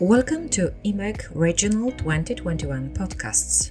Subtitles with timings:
[0.00, 3.70] Welcome to EMAC Regional 2021 podcasts.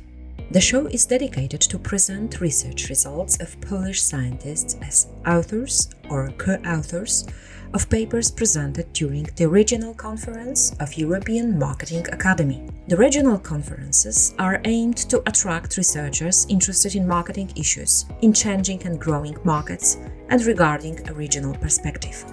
[0.52, 6.54] The show is dedicated to present research results of Polish scientists as authors or co
[6.66, 7.28] authors
[7.74, 12.70] of papers presented during the Regional Conference of European Marketing Academy.
[12.88, 18.98] The regional conferences are aimed to attract researchers interested in marketing issues, in changing and
[18.98, 19.98] growing markets,
[20.30, 22.24] and regarding a regional perspective.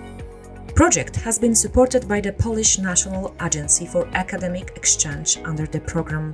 [0.80, 6.32] Project has been supported by the Polish National Agency for Academic Exchange under the program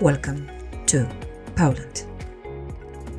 [0.00, 0.50] Welcome
[0.84, 1.08] to
[1.56, 2.04] Poland.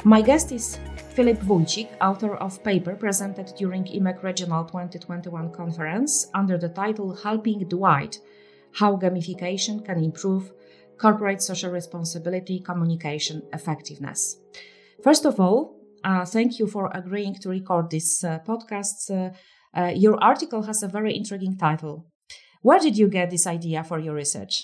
[0.03, 0.77] My guest is
[1.15, 7.67] Filip Wójcik, author of paper presented during EMAC Regional 2021 conference under the title Helping
[7.67, 8.19] Dwight:
[8.73, 10.51] How Gamification Can Improve
[10.99, 14.37] Corporate Social Responsibility Communication Effectiveness.
[15.03, 19.09] First of all, uh, thank you for agreeing to record this uh, podcast.
[19.09, 19.33] Uh,
[19.77, 22.07] uh, your article has a very intriguing title.
[22.61, 24.63] Where did you get this idea for your research?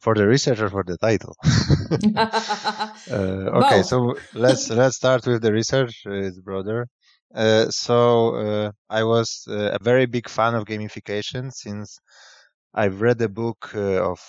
[0.00, 1.36] For the research or for the title?
[2.16, 6.02] uh, okay, so let's let's start with the research.
[6.06, 6.88] Uh, it's broader.
[7.34, 12.00] Uh, so uh, I was uh, a very big fan of gamification since
[12.74, 14.20] I've read a book of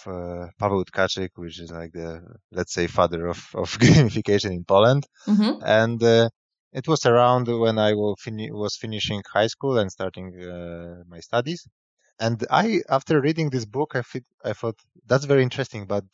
[0.59, 5.63] Paweł Tkaczyk, which is like the let's say father of, of gamification in Poland, mm-hmm.
[5.63, 6.29] and
[6.73, 11.67] it was around when I was finishing high school and starting uh, my studies.
[12.19, 15.85] And I, after reading this book, I, fit, I thought that's very interesting.
[15.87, 16.05] But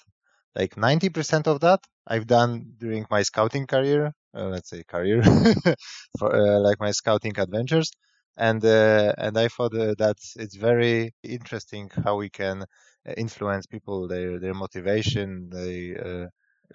[0.55, 5.21] like 90% of that I've done during my scouting career, uh, let's say career,
[6.19, 7.91] for uh, like my scouting adventures.
[8.37, 13.65] And uh, and I thought uh, that it's very interesting how we can uh, influence
[13.65, 15.95] people, their their motivation, they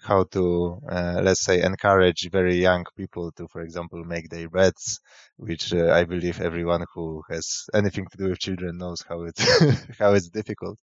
[0.00, 5.00] how to uh, let's say encourage very young people to for example make their beds
[5.36, 9.38] which uh, i believe everyone who has anything to do with children knows how it
[9.98, 10.78] how it's difficult.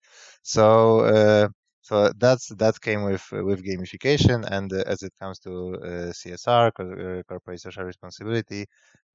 [0.43, 1.47] So uh,
[1.81, 6.67] so that's that came with with gamification and uh, as it comes to uh, csr
[6.79, 8.65] uh, corporate social responsibility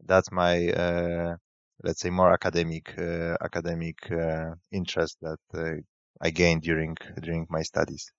[0.06, 0.56] that's my
[1.84, 2.94] let's say more academic
[3.48, 3.96] academic
[4.72, 5.38] interest that
[6.20, 8.12] i gained during during my studies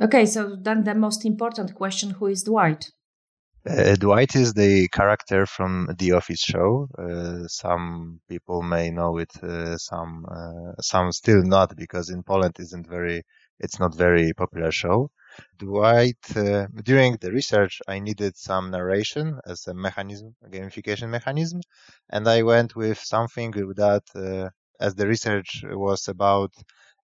[0.00, 2.90] Okay, so then the most important question who is Dwight?
[3.68, 6.88] Uh, Dwight is the character from The Office show.
[6.96, 12.54] Uh, some people may know it, uh, some uh, some still not, because in Poland
[12.60, 13.22] isn't very
[13.58, 15.10] it's not very popular show.
[15.58, 21.60] Dwight, uh, during the research, I needed some narration as a mechanism, a gamification mechanism,
[22.10, 24.50] and I went with something that, uh,
[24.80, 26.52] as the research was about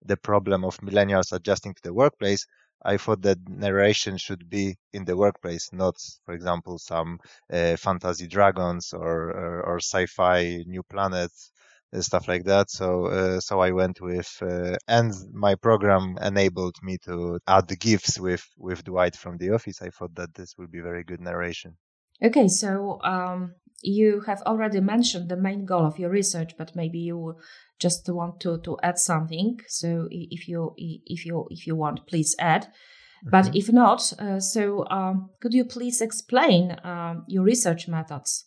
[0.04, 2.46] the problem of millennials adjusting to the workplace,
[2.82, 7.18] I thought that narration should be in the workplace, not, for example, some
[7.52, 11.50] uh, fantasy dragons or, or, or, sci-fi new planets,
[11.94, 12.70] uh, stuff like that.
[12.70, 18.18] So, uh, so I went with, uh, and my program enabled me to add gifs
[18.18, 19.80] with with Dwight from The Office.
[19.80, 21.76] I thought that this would be very good narration.
[22.22, 23.54] Okay, so um,
[23.84, 27.36] you have already mentioned the main goal of your research, but maybe you
[27.78, 29.60] just want to to add something.
[29.68, 32.62] So if you if you if you want, please add.
[32.62, 33.30] Mm-hmm.
[33.30, 38.46] But if not, uh, so um, could you please explain um, your research methods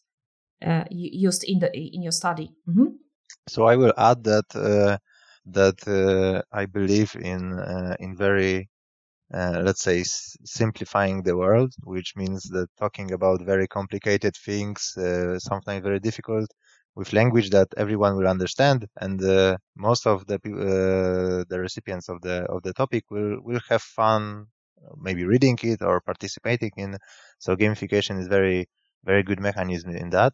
[0.65, 2.49] uh, used in the in your study?
[2.67, 2.95] Mm-hmm.
[3.47, 4.97] So I will add that uh,
[5.45, 8.69] that uh, I believe in uh, in very
[9.33, 14.93] uh, let's say simplifying the world, which means that talking about very complicated things,
[15.39, 16.49] sometimes very difficult,
[16.95, 22.21] with language that everyone will understand, and uh, most of the uh, the recipients of
[22.21, 24.47] the of the topic will will have fun,
[24.97, 26.97] maybe reading it or participating in.
[27.39, 28.67] So gamification is very
[29.03, 30.33] very good mechanism in that.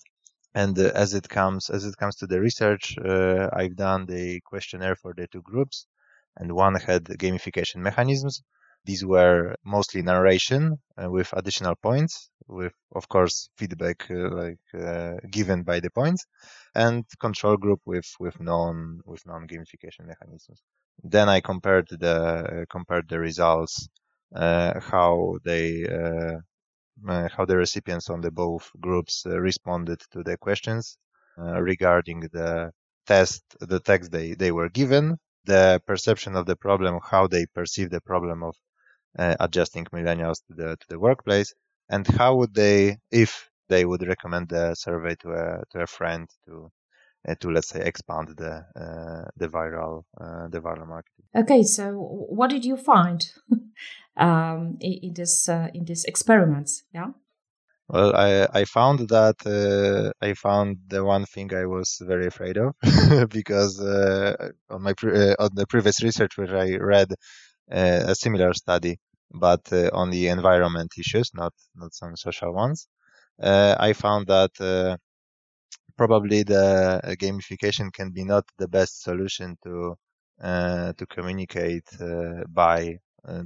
[0.55, 4.39] And uh, as it comes as it comes to the research, uh, I've done the
[4.41, 5.87] questionnaire for the two groups,
[6.37, 8.43] and one had gamification mechanisms.
[8.85, 15.15] These were mostly narration uh, with additional points, with of course feedback uh, like uh,
[15.31, 16.25] given by the points,
[16.75, 20.61] and control group with with non with non gamification mechanisms.
[21.03, 23.87] Then I compared the uh, compared the results,
[24.35, 25.85] uh, how they
[27.35, 30.97] how the recipients on the both groups responded to the questions
[31.37, 32.71] regarding the
[33.05, 37.89] test, the text they, they were given, the perception of the problem, how they perceive
[37.89, 38.55] the problem of
[39.17, 41.53] adjusting millennials to the to the workplace,
[41.89, 46.29] and how would they, if they would recommend the survey to a to a friend
[46.45, 46.71] to
[47.27, 51.25] uh, to let's say expand the uh, the viral uh, the viral marketing.
[51.35, 51.93] Okay, so
[52.37, 53.25] what did you find
[54.17, 56.83] um, in, in, this uh, in these experiments?
[56.93, 57.11] Yeah.
[57.87, 62.57] Well, I I found that uh, I found the one thing I was very afraid
[62.57, 62.75] of
[63.29, 67.11] because uh, on my pre- uh, on the previous research where I read
[67.71, 68.99] uh, a similar study,
[69.33, 72.87] but uh, on the environment issues, not not some social ones,
[73.41, 74.51] uh, I found that
[75.97, 79.95] probably the gamification can be not the best solution to
[80.41, 81.87] to communicate
[82.49, 82.97] by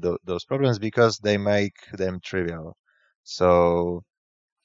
[0.02, 2.76] th- those problems because they make them trivial.
[3.24, 4.04] So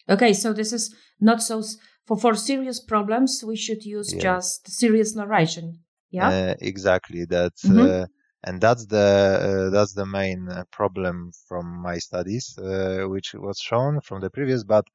[0.09, 1.63] Okay, so this is not so
[2.07, 3.45] for for serious problems.
[3.47, 4.23] We should use yes.
[4.23, 5.85] just serious narration.
[6.11, 7.25] Yeah, uh, exactly.
[7.25, 7.79] That's mm-hmm.
[7.79, 8.07] uh,
[8.44, 13.59] and that's the uh, that's the main uh, problem from my studies, uh, which was
[13.59, 14.65] shown from the previous.
[14.65, 14.87] But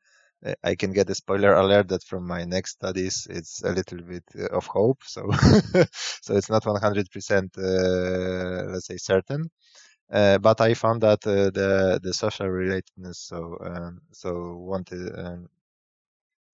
[0.45, 4.01] uh, I can get a spoiler alert that from my next studies, it's a little
[4.01, 4.99] bit of hope.
[5.05, 5.29] So
[6.21, 9.49] so it's not one hundred percent, let's say, certain.
[10.11, 15.49] Uh, but I found that uh, the the social relatedness, so um, so wanted, um,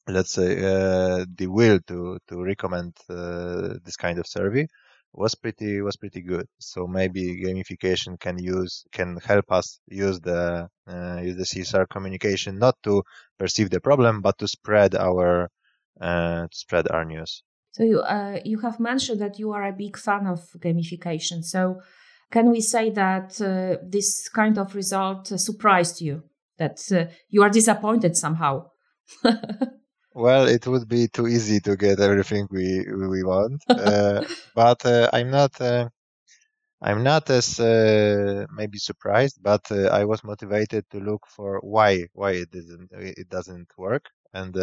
[0.07, 4.67] let's say, uh, the will to to recommend uh, this kind of survey
[5.13, 6.47] was pretty was pretty good.
[6.59, 12.57] So maybe gamification can use can help us use the uh, use the CSR communication
[12.57, 13.03] not to
[13.37, 15.49] perceive the problem, but to spread our
[16.01, 17.43] to spread our news.
[17.71, 18.03] So you
[18.43, 21.43] you have mentioned that you are a big fan of gamification.
[21.43, 21.81] So
[22.31, 26.23] can we say that uh, this kind of result uh, surprised you?
[26.57, 28.69] That uh, you are disappointed somehow?
[30.13, 34.21] well, it would be too easy to get everything we we want, uh,
[34.55, 35.59] but uh, I'm not.
[35.61, 35.89] Uh,
[36.81, 37.59] I'm not as
[38.51, 43.69] maybe surprised, but I was motivated to look for why why it doesn't it doesn't
[43.77, 44.55] work, and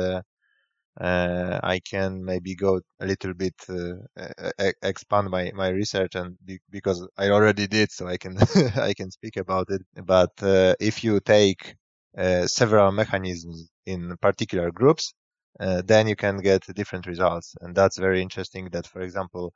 [1.01, 6.59] uh, I can maybe go a little bit uh, expand my, my research and be,
[6.71, 8.37] because I already did, so I can
[8.77, 9.83] I can speak about it.
[10.05, 11.77] But uh, if you take
[12.17, 15.13] uh, several mechanisms in particular groups,
[15.59, 18.69] uh, then you can get different results, and that's very interesting.
[18.71, 19.53] That, for example,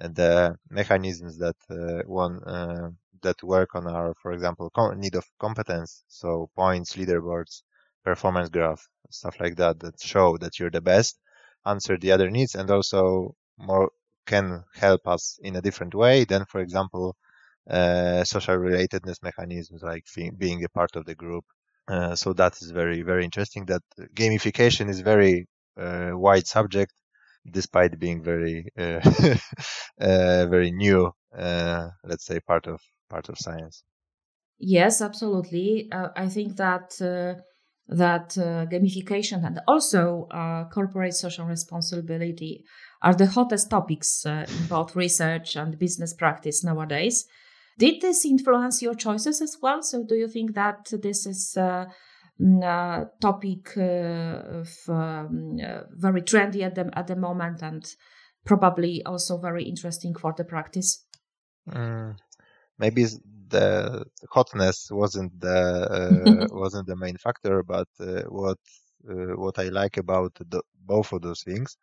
[0.00, 1.56] uh, the mechanisms that
[2.06, 2.40] one
[3.22, 7.62] that work on our, for example, need of competence, so points, leaderboards,
[8.04, 11.18] performance graph, stuff like that, that show that you're the best,
[11.66, 13.90] answer the other needs, and also more
[14.26, 17.16] can help us in a different way than, for example,
[17.70, 20.04] uh, social relatedness mechanisms like
[20.38, 21.44] being a part of the group.
[21.88, 23.64] Uh, so that is very, very interesting.
[23.66, 23.82] That
[24.14, 25.46] gamification is very
[25.80, 26.92] uh, wide subject,
[27.50, 29.00] despite being very, uh,
[30.00, 31.10] uh, very new.
[31.32, 33.84] Let's say part of part of science.
[34.58, 35.88] Yes, absolutely.
[35.92, 37.00] I think that
[37.88, 42.64] that uh, gamification and also uh, corporate social responsibility
[43.02, 47.26] are the hottest topics uh, in both research and business practice nowadays.
[47.78, 49.82] Did this influence your choices as well?
[49.82, 51.86] So, do you think that this is a
[53.20, 57.84] topic uh, of, um, uh, very trendy at the, at the moment and
[58.44, 61.04] probably also very interesting for the practice?
[61.70, 62.16] Mm,
[62.78, 63.06] maybe
[63.48, 68.58] the hotness wasn't the uh, wasn't the main factor, but uh, what
[69.08, 71.76] uh, what I like about the, both of those things,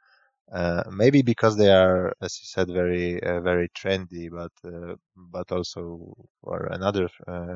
[0.51, 5.51] uh, maybe because they are, as you said, very uh, very trendy, but uh, but
[5.51, 7.09] also for another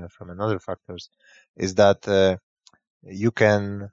[0.09, 1.09] from another factors,
[1.57, 2.07] is that
[3.03, 3.89] you can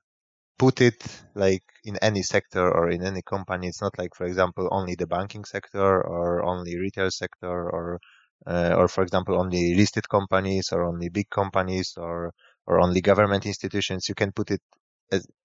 [0.58, 1.00] put it
[1.34, 3.68] like in any sector or in any company.
[3.68, 8.00] It's not like, for example, only the banking sector or only retail sector or
[8.46, 12.32] uh, or for example only listed companies or only big companies or
[12.66, 14.60] or only government institutions you can put it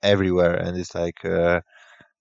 [0.03, 1.59] everywhere and it's like uh,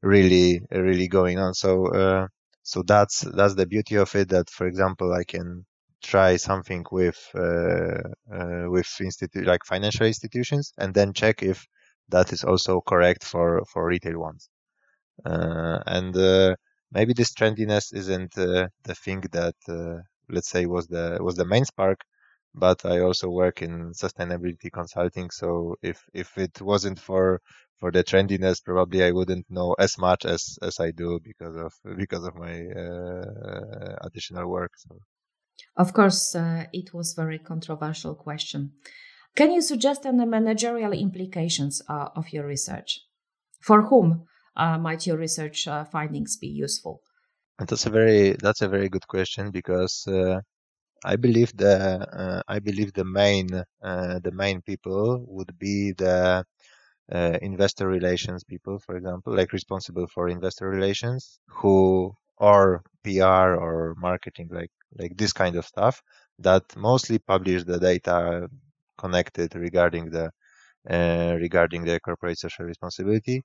[0.02, 1.54] really really going on.
[1.54, 2.26] So uh,
[2.62, 5.64] so that's that's the beauty of it that for example i can
[6.02, 7.98] try something with uh,
[8.34, 11.66] uh, with institute like financial institutions and then check if
[12.08, 14.48] that is also correct for for retail ones.
[15.24, 16.14] Uh, and
[16.92, 19.54] maybe this trendiness isn't the thing that
[20.28, 22.00] let's say was the was the main spark
[22.54, 25.30] but i also work in sustainability consulting.
[25.30, 27.40] So if if it wasn't for
[27.80, 31.72] for the trendiness probably i wouldn't know as much as as i do because of
[31.96, 34.98] because of my uh, additional work so.
[35.76, 38.72] Of course uh, it was a very controversial question.
[39.36, 43.00] Can you suggest any managerial implications uh, of your research?
[43.60, 47.02] For whom uh, might your research uh, findings be useful?
[47.58, 50.40] That's a very that's a very good question because uh,
[51.04, 51.76] I believe the
[52.22, 53.48] uh, I believe the main
[53.82, 56.44] uh, the main people would be the
[57.12, 63.94] uh, investor relations people, for example, like responsible for investor relations, who are PR or
[63.98, 66.02] marketing, like like this kind of stuff,
[66.38, 68.48] that mostly publish the data
[68.98, 70.30] connected regarding the
[70.90, 73.42] uh, regarding the corporate social responsibility.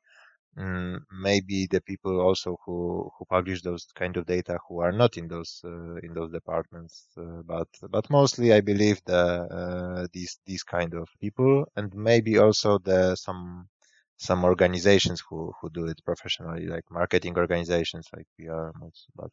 [0.57, 5.17] Mm, maybe the people also who who publish those kind of data who are not
[5.17, 9.23] in those uh, in those departments uh, but but mostly i believe the
[9.59, 13.67] uh, these these kind of people and maybe also the some
[14.15, 18.69] some organizations who who do it professionally like marketing organizations like pr
[19.13, 19.31] but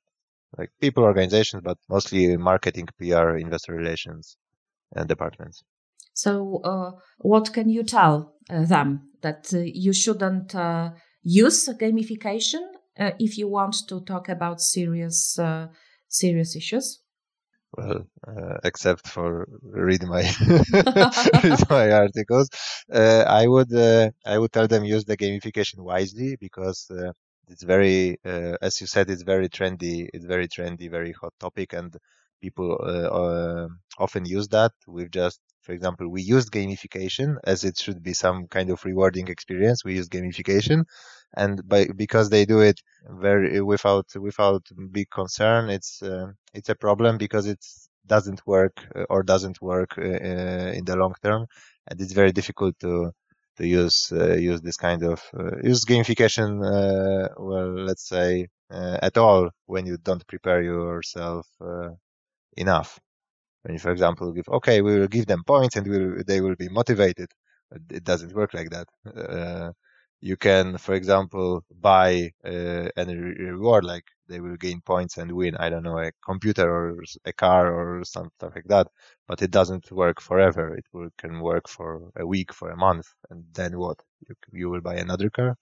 [0.58, 4.36] like people organizations but mostly marketing pr investor relations
[4.94, 5.62] and departments.
[6.14, 10.54] So uh, what can you tell uh, them that uh, you shouldn't
[11.22, 12.62] use gamification
[12.98, 15.68] uh, if you want to talk about serious uh,
[16.08, 17.00] serious issues?
[17.76, 20.20] Well, uh, except for read my
[21.42, 22.50] read my articles,
[22.92, 27.12] uh, I would uh, I would tell them use the gamification wisely because uh,
[27.48, 30.06] it's very, as you said, it's very trendy.
[30.12, 31.96] It's very trendy, very hot topic, and
[32.42, 32.70] people
[33.98, 34.72] often use that.
[34.86, 39.28] We've just for example, we used gamification as it should be some kind of rewarding
[39.28, 39.84] experience.
[39.84, 40.84] We use gamification,
[41.36, 46.74] and by because they do it very without without big concern, it's uh, it's a
[46.74, 47.64] problem because it
[48.06, 51.46] doesn't work uh, or doesn't work uh, uh, in the long term,
[51.88, 53.12] and it's very difficult to
[53.58, 56.48] to use uh, use this kind of uh, use gamification.
[57.38, 61.46] well, let's say at all when you don't prepare yourself
[62.56, 62.98] enough
[63.62, 66.56] when you, for example, give, okay, we will give them points and we'll, they will
[66.56, 67.28] be motivated.
[67.90, 68.88] It doesn't work like that.
[69.06, 69.72] Uh,
[70.20, 75.56] you can, for example, buy uh, any reward, like they will gain points and win,
[75.56, 78.88] I don't know, a computer or a car or something like that.
[79.28, 80.74] But it doesn't work forever.
[80.74, 83.06] It will, can work for a week, for a month.
[83.30, 83.98] And then what?
[84.28, 85.56] You, you will buy another car.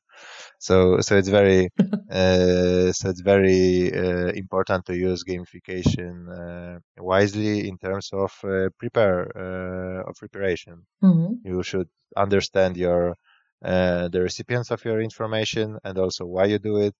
[0.59, 1.69] So, so it's very,
[2.11, 8.69] uh, so it's very uh, important to use gamification uh, wisely in terms of uh,
[8.79, 10.87] prepare uh, of preparation.
[11.03, 11.49] Mm-hmm.
[11.49, 13.17] You should understand your
[13.65, 16.95] uh, the recipients of your information and also why you do it.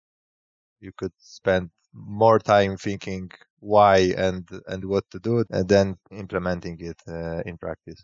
[0.81, 6.79] You could spend more time thinking why and and what to do and then implementing
[6.81, 7.01] it
[7.47, 8.03] in practice.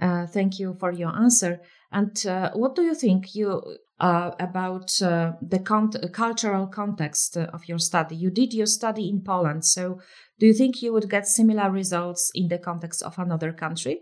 [0.00, 1.60] Uh, thank you for your answer.
[1.92, 3.62] And uh, what do you think you
[4.00, 8.16] uh, about uh, the con- cultural context of your study?
[8.16, 10.00] You did your study in Poland, so
[10.38, 14.00] do you think you would get similar results in the context of another country?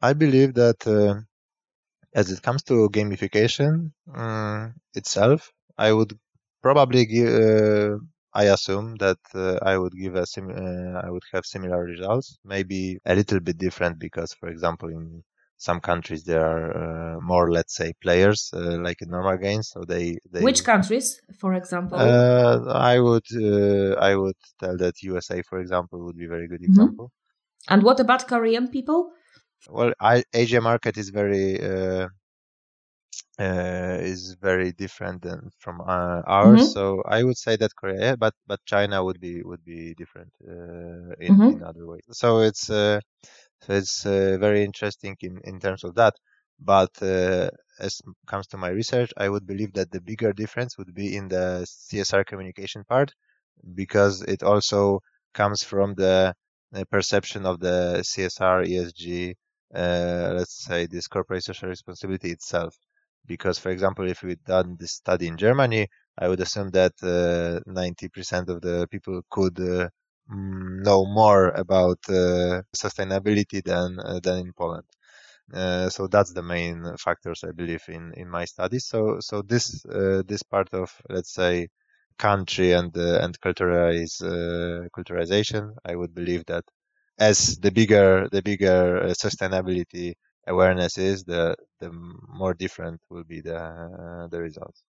[0.00, 1.20] I believe that uh,
[2.12, 6.18] as it comes to gamification um, itself, I would
[6.62, 7.06] probably.
[7.26, 7.98] Uh,
[8.34, 12.38] I assume that uh, I would give a sim- uh, I would have similar results,
[12.44, 15.22] maybe a little bit different because, for example, in
[15.58, 19.68] some countries there are uh, more, let's say, players uh, like in normal games.
[19.68, 21.98] So they, they which countries, for example?
[21.98, 26.48] Uh, I would uh, I would tell that USA, for example, would be a very
[26.48, 26.70] good mm-hmm.
[26.70, 27.06] example.
[27.06, 27.74] Mm-hmm.
[27.74, 29.12] And what about Korean people?
[29.68, 31.60] Well, I, Asia market is very
[33.38, 36.60] uh, is very different than from uh, ours.
[36.60, 36.72] Mm-hmm.
[36.72, 41.14] So I would say that Korea, but but China would be would be different uh,
[41.18, 41.56] in, mm-hmm.
[41.56, 42.04] in other ways.
[42.12, 43.00] So it's uh,
[43.62, 46.14] so it's uh, very interesting in in terms of that.
[46.60, 50.94] But uh, as comes to my research, I would believe that the bigger difference would
[50.94, 53.12] be in the CSR communication part,
[53.74, 55.00] because it also
[55.34, 56.34] comes from the,
[56.70, 59.34] the perception of the CSR ESG.
[59.74, 62.76] let's say this corporate social responsibility itself
[63.26, 65.88] because, for example, if we'd done this study in Germany,
[66.18, 69.88] I would assume that uh, 90% of the people could uh,
[70.30, 74.84] mm, know more about uh, sustainability than uh, than in Poland.
[75.52, 78.86] Uh, so that's the main factors I believe in in my studies.
[78.86, 81.68] So so this uh, this part of let's say
[82.18, 84.20] country and and culturalize,
[84.96, 86.64] culturalization, I would believe that
[87.18, 90.14] as the bigger the bigger sustainability
[90.46, 94.84] awareness is, the the more different will be the uh, the results.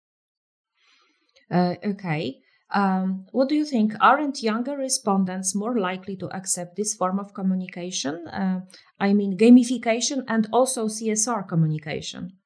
[1.49, 2.39] Uh, okay.
[2.71, 3.93] Um, what do you think?
[4.01, 8.27] Aren't younger respondents more likely to accept this form of communication?
[8.27, 8.61] Uh,
[8.99, 12.39] I mean, gamification and also CSR communication.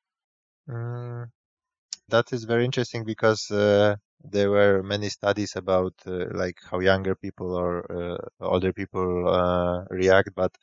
[0.67, 1.29] Mm,
[2.09, 7.15] that is very interesting because uh, there were many studies about uh, like how younger
[7.15, 10.53] people or uh, older people uh, react, but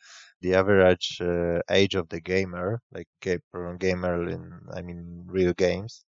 [0.40, 3.08] the average uh, age of the gamer, like
[3.78, 6.04] gamer in, I mean, real games,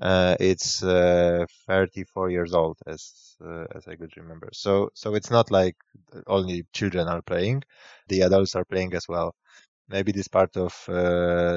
[0.00, 3.36] uh, it's uh, 34 years old, as
[3.74, 4.48] as I could remember.
[4.52, 5.76] So so it's not like
[6.26, 7.62] only children are playing;
[8.08, 9.34] the adults are playing as well.
[9.88, 10.72] Maybe this part of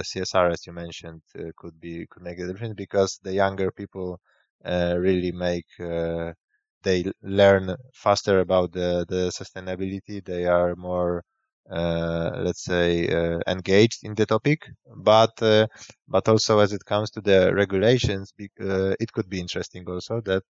[0.06, 1.22] CSR, as you mentioned,
[1.58, 4.20] could be could make a difference because the younger people
[4.66, 5.66] really make
[6.84, 10.24] they learn faster about the the sustainability.
[10.24, 11.24] They are more
[11.70, 14.60] uh, let's say, uh, engaged in the topic.
[14.96, 15.68] But uh,
[16.08, 20.44] but also as it comes to the regulations, it could be interesting also that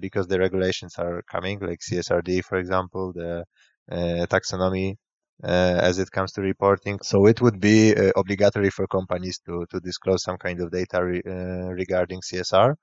[0.00, 3.44] because the regulations are coming, like CSRD, for example, the
[3.90, 4.96] taxonomy
[5.42, 6.98] uh, as it comes to reporting.
[7.02, 11.04] So it would be uh, obligatory for companies to, to disclose some kind of data
[11.04, 12.76] re, uh, regarding CSR.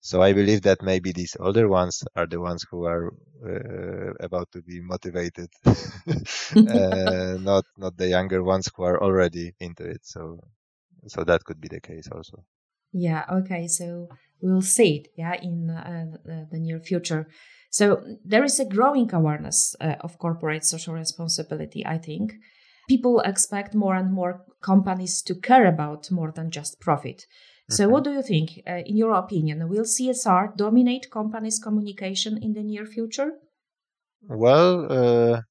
[0.00, 3.12] So I believe that maybe these older ones are the ones who are
[3.44, 9.84] uh, about to be motivated, uh, not not the younger ones who are already into
[9.84, 10.00] it.
[10.04, 10.40] So
[11.08, 12.44] so that could be the case also.
[12.92, 13.24] Yeah.
[13.30, 13.68] Okay.
[13.68, 14.08] So
[14.40, 15.08] we'll see it.
[15.16, 17.28] Yeah, in uh, the near future.
[17.70, 21.84] So there is a growing awareness uh, of corporate social responsibility.
[21.86, 22.32] I think
[22.88, 27.26] people expect more and more companies to care about more than just profit.
[27.70, 32.54] So, what do you think, uh, in your opinion, will CSR dominate companies' communication in
[32.54, 33.32] the near future?
[34.22, 35.42] Well, uh,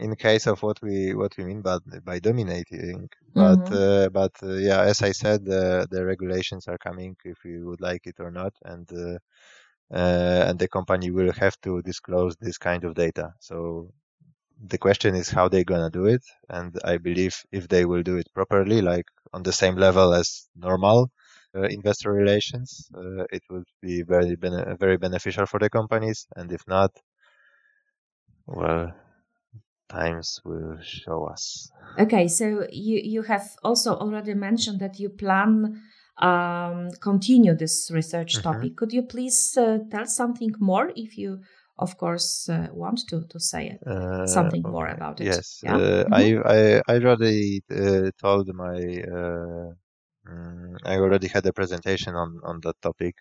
[0.00, 3.74] in case of what we what we mean by by dominating, but mm-hmm.
[3.74, 7.80] uh, but uh, yeah, as I said, the the regulations are coming if you would
[7.80, 9.18] like it or not, and uh,
[9.94, 13.34] uh, and the company will have to disclose this kind of data.
[13.40, 13.92] So
[14.66, 18.16] the question is how they're gonna do it, and I believe if they will do
[18.16, 21.10] it properly, like on the same level as normal
[21.54, 26.26] uh, investor relations, uh, it would be very bene- very beneficial for the companies.
[26.36, 26.90] And if not,
[28.46, 28.92] well,
[29.90, 31.70] times will show us.
[31.98, 35.82] Okay, so you you have also already mentioned that you plan
[36.18, 38.50] um, continue this research mm-hmm.
[38.50, 38.76] topic.
[38.76, 41.40] Could you please uh, tell something more if you
[41.80, 45.24] of course, uh, want to to say uh, something more about it.
[45.24, 45.76] Yes, yeah?
[45.76, 46.14] Uh, mm-hmm.
[46.14, 48.76] I, I I already uh, told my
[49.16, 49.72] uh,
[50.28, 53.16] mm, I already had a presentation on on that topic.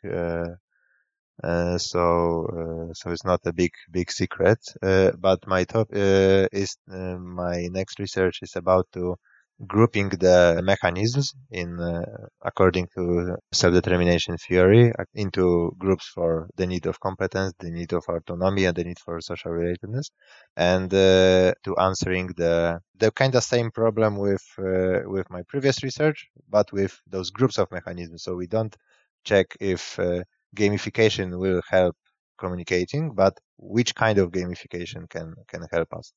[1.78, 8.40] So so it's not a big big secret, but my top is my next research
[8.42, 9.16] is about to
[9.68, 12.02] grouping the mechanisms in uh,
[12.44, 18.04] according to self-determination theory uh, into groups for the need of competence, the need of
[18.08, 20.12] autonomy, and the need for social relatedness,
[20.56, 25.84] and uh, to answering the the kind of same problem with uh, with my previous
[25.84, 28.24] research, but with those groups of mechanisms.
[28.24, 28.76] So we don't
[29.26, 30.24] check if uh,
[30.56, 31.96] gamification will help
[32.38, 36.14] communicating, but which kind of gamification can can help us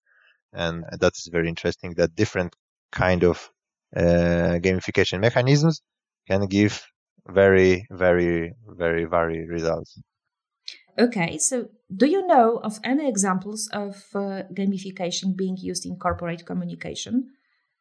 [0.53, 2.55] and that's very interesting that different
[2.90, 3.51] kind of
[3.97, 5.83] uh, gamification mechanisms
[6.29, 6.85] can give
[7.27, 9.99] very, very, very varied results.
[10.99, 16.45] Okay, so do you know of any examples of uh, gamification being used in corporate
[16.45, 17.31] communication?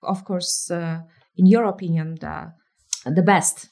[0.01, 1.01] Of course, uh,
[1.35, 2.53] in your opinion, the
[3.05, 3.67] the best,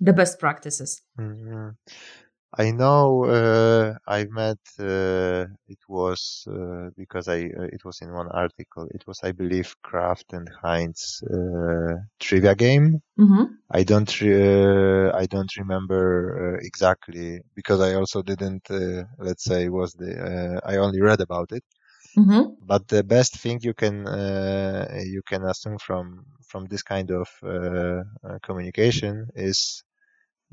[0.00, 1.00] the best practices.
[1.18, 1.70] Mm-hmm.
[2.58, 8.12] I know uh, I met uh, it was uh, because I uh, it was in
[8.12, 8.86] one article.
[8.90, 13.00] It was I believe Kraft and Heinz uh, trivia game.
[13.18, 13.44] Mm-hmm.
[13.70, 18.68] I don't re- uh, I don't remember exactly because I also didn't
[19.18, 21.64] let's say was the I only read about it.
[22.18, 22.52] Mm-hmm.
[22.66, 24.04] But the best thing you can
[25.06, 27.28] you can assume from from this kind of
[28.42, 29.84] communication is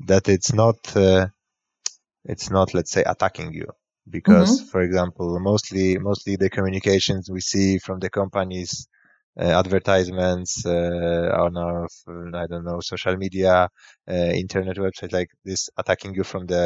[0.06, 0.78] that it's not
[2.24, 3.66] it's not let's say attacking you.
[4.08, 4.68] Because mm-hmm.
[4.70, 8.88] for example mostly mostly the communications we see from the companies
[9.38, 11.86] uh, advertisements uh, on our
[12.34, 13.68] i don't know social media
[14.10, 14.12] uh,
[14.44, 16.64] internet website like this attacking you from the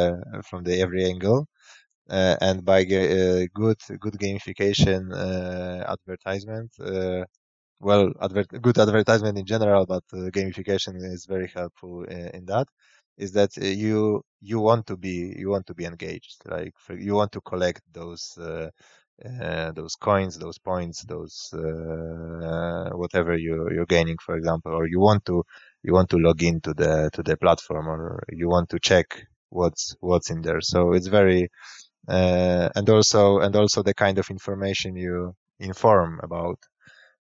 [0.49, 1.47] from the every angle.
[2.09, 6.71] Uh, and by uh, good good gamification uh, advertisement
[7.79, 10.03] well adver- good advertisement in general but
[10.37, 12.67] gamification is very helpful in, in that
[13.17, 17.13] is that uh, you you want to be you want to be engaged like you
[17.15, 18.69] want to collect those uh,
[19.25, 24.99] uh, those coins those points those uh, whatever you you're gaining for example or you
[24.99, 25.43] want to
[25.83, 29.95] you want to log into the to the platform or you want to check what's
[30.01, 30.61] what's in there.
[30.61, 31.49] So it's very
[32.07, 36.59] uh, and also and also the kind of information you inform about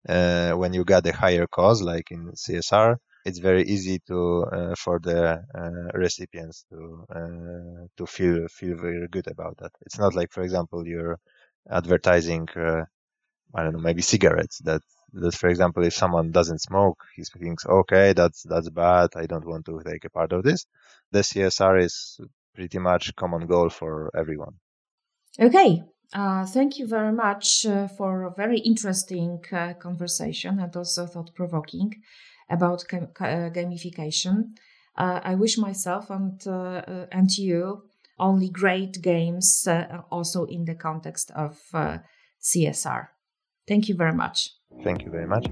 [0.09, 4.75] uh, when you got a higher cause like in csr it's very easy to uh,
[4.75, 9.73] for the uh, recipients to uh, to feel feel very good about that.
[9.87, 11.19] It's not like, for example, you're
[11.71, 12.85] advertising, uh,
[13.55, 14.59] I don't know, maybe cigarettes.
[14.65, 14.83] That
[15.15, 19.11] that, for example, if someone doesn't smoke, he thinks, okay, that's that's bad.
[19.17, 20.67] I don't want to take a part of this.
[21.13, 22.21] The CSR is
[22.55, 24.57] pretty much common goal for everyone.
[25.41, 25.83] Okay,
[26.13, 31.35] uh, thank you very much uh, for a very interesting uh, conversation and also thought
[31.35, 32.03] provoking
[32.51, 34.55] about uh, gamification.
[34.97, 37.83] Uh, I wish myself and uh, and you
[38.19, 39.67] only great games
[40.11, 41.59] also in the context of
[42.41, 43.09] CSR.
[43.67, 44.51] Thank you very much.
[44.85, 45.47] Thank you very much.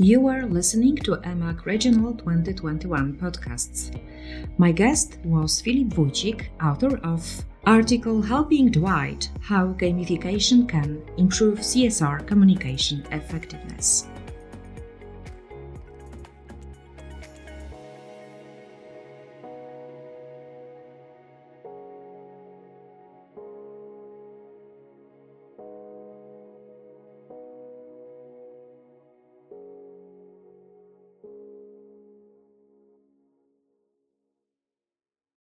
[0.00, 3.90] You are listening to EMAC Regional 2021 podcasts.
[4.56, 12.26] My guest was Filip Wójcik, author of article Helping Dwight How Gamification Can Improve CSR
[12.26, 14.08] Communication Effectiveness.